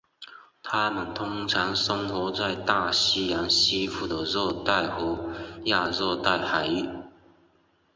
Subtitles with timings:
[0.63, 5.31] 它们通常生活在大西洋西部的热带和
[5.65, 6.89] 亚热带海域。